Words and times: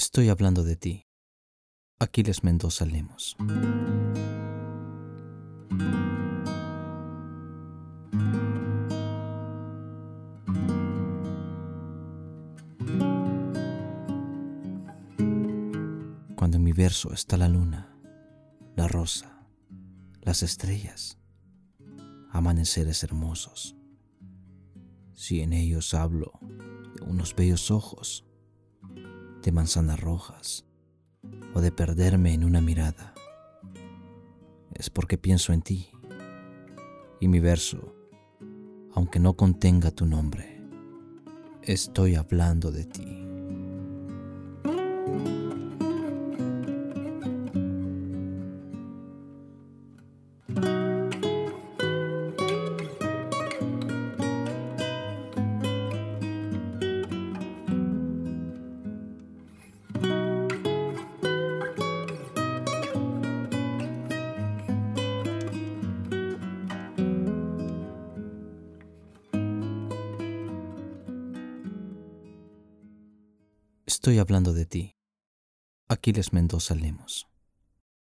Estoy 0.00 0.28
hablando 0.28 0.62
de 0.62 0.76
ti. 0.76 1.08
Aquiles 1.98 2.44
Mendoza 2.44 2.86
Lemos. 2.86 3.36
Cuando 16.36 16.58
en 16.58 16.62
mi 16.62 16.70
verso 16.70 17.12
está 17.12 17.36
la 17.36 17.48
luna, 17.48 17.92
la 18.76 18.86
rosa, 18.86 19.48
las 20.20 20.44
estrellas, 20.44 21.18
amaneceres 22.30 23.02
hermosos. 23.02 23.74
Si 25.14 25.40
en 25.40 25.52
ellos 25.52 25.92
hablo 25.92 26.38
de 26.94 27.02
unos 27.04 27.34
bellos 27.34 27.72
ojos, 27.72 28.27
de 29.42 29.52
manzanas 29.52 30.00
rojas 30.00 30.64
o 31.54 31.60
de 31.60 31.72
perderme 31.72 32.32
en 32.32 32.44
una 32.44 32.60
mirada, 32.60 33.14
es 34.74 34.90
porque 34.90 35.18
pienso 35.18 35.52
en 35.52 35.62
ti 35.62 35.90
y 37.20 37.28
mi 37.28 37.40
verso, 37.40 37.94
aunque 38.94 39.18
no 39.18 39.34
contenga 39.34 39.90
tu 39.90 40.06
nombre, 40.06 40.62
estoy 41.62 42.14
hablando 42.14 42.70
de 42.70 42.84
ti. 42.84 43.27
Estoy 74.08 74.20
hablando 74.20 74.54
de 74.54 74.64
ti. 74.64 74.96
Aquiles 75.86 76.32
Mendoza 76.32 76.74
Lemos. 76.74 77.27